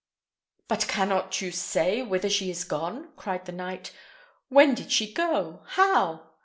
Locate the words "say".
1.51-2.01